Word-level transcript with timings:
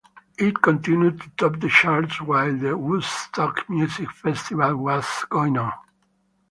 It 0.39 0.63
continued 0.63 1.21
to 1.21 1.29
top 1.37 1.59
the 1.59 1.69
charts 1.69 2.19
while 2.21 2.57
the 2.57 2.75
Woodstock 2.75 3.69
Music 3.69 4.09
Festival 4.11 4.75
was 4.77 5.05
going 5.29 5.59
on. 5.59 5.73